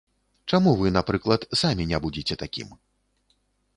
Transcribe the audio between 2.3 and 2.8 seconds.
такім?